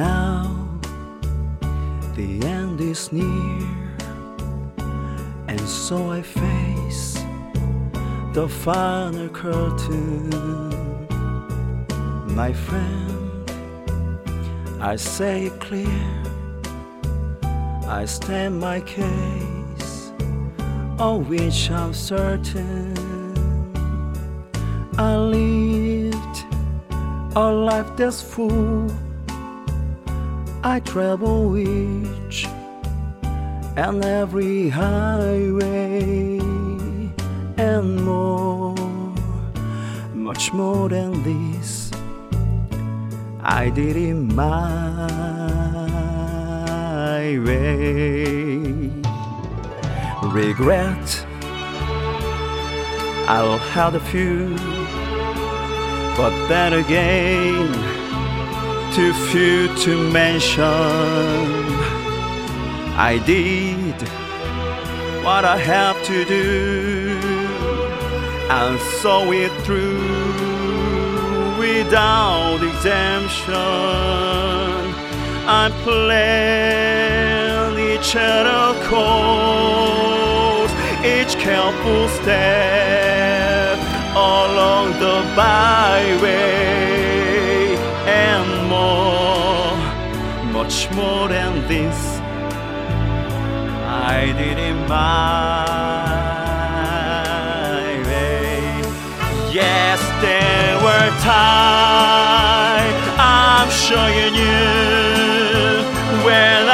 Now 0.00 0.56
the 2.14 2.40
end 2.46 2.80
is 2.80 3.12
near, 3.12 3.68
and 5.46 5.60
so 5.60 6.10
I 6.10 6.22
face 6.22 7.22
the 8.32 8.48
final 8.48 9.28
curtain. 9.28 10.30
My 12.34 12.50
friend, 12.50 13.50
I 14.80 14.96
say 14.96 15.48
it 15.48 15.60
clear, 15.60 16.06
I 17.86 18.06
stand 18.06 18.58
my 18.58 18.80
case, 18.80 20.12
of 20.98 21.28
which 21.28 21.70
I'm 21.70 21.92
certain. 21.92 22.96
I 24.96 25.14
lived 25.16 26.36
a 27.36 27.52
life 27.52 27.90
that's 27.98 28.22
full. 28.22 28.90
I 30.62 30.80
travel 30.80 31.56
each 31.56 32.46
and 33.76 34.04
every 34.04 34.68
highway 34.68 36.38
and 37.56 38.04
more, 38.04 38.74
much 40.12 40.52
more 40.52 40.90
than 40.90 41.22
this. 41.22 41.90
I 43.42 43.70
did 43.70 43.96
it 43.96 44.14
my 44.14 45.06
way. 47.46 48.90
Regret, 50.24 51.26
I'll 53.26 53.56
have 53.72 53.94
a 53.94 54.00
few, 54.00 54.56
but 56.18 56.48
then 56.48 56.74
again, 56.74 57.99
too 58.92 59.12
few 59.30 59.68
to 59.84 60.10
mention. 60.10 60.64
I 62.96 63.22
did 63.24 63.94
what 65.24 65.44
I 65.44 65.56
had 65.56 65.94
to 66.06 66.24
do 66.24 67.18
and 68.50 68.80
saw 69.00 69.30
it 69.30 69.52
through 69.64 70.00
without 71.58 72.60
exemption. 72.62 73.54
I 75.46 75.70
planned 75.84 77.78
each 77.78 78.16
other 78.16 78.74
course, 78.88 80.72
each 81.04 81.34
careful 81.38 82.08
step 82.18 83.78
along 84.14 84.86
the 85.04 85.22
byway, 85.36 86.59
much 90.70 90.86
more 90.92 91.26
than 91.26 91.66
this. 91.66 91.98
I 94.14 94.26
did 94.38 94.56
it 94.56 94.76
my 94.88 95.66
way. 98.06 98.62
Yes, 99.52 99.98
there 100.22 100.76
were 100.86 101.10
times 101.26 103.02
I'm 103.18 103.68
sure 103.84 104.08
you 104.18 104.30
knew 104.38 105.82
when 106.24 106.69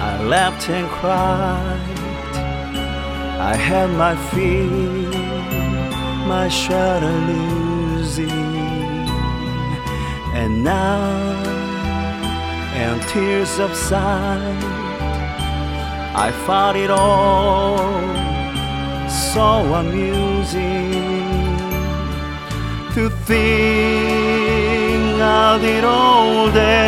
I 0.00 0.22
laughed 0.22 0.68
and 0.70 0.88
cried. 0.88 1.98
I 3.52 3.54
had 3.56 3.90
my 3.90 4.14
fear, 4.30 5.10
my 6.26 6.48
shadow 6.48 7.16
losing, 7.32 8.30
and 10.40 10.62
now, 10.62 10.98
and 12.74 13.02
tears 13.08 13.48
subside. 13.48 14.64
I 16.26 16.32
found 16.46 16.76
it 16.76 16.90
all 16.90 17.78
so 19.08 19.74
amusing 19.74 21.18
to 22.94 23.10
think 23.26 24.38
I 25.20 25.58
did 25.60 25.84
all 25.84 26.50
and 26.50 26.87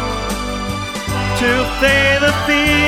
say 1.81 2.19
the 2.19 2.31
thing 2.45 2.80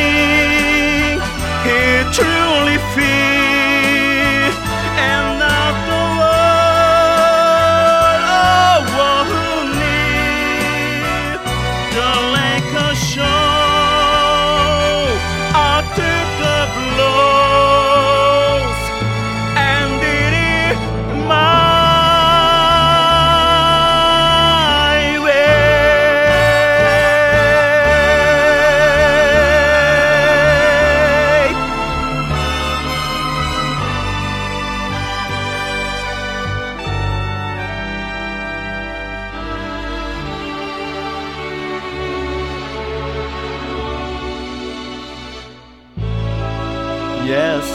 Yes, 47.25 47.65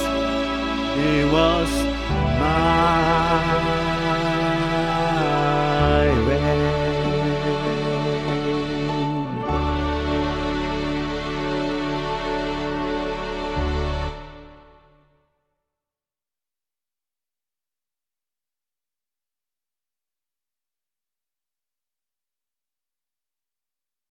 he 0.98 1.24
was 1.32 1.70
mine. 2.38 3.07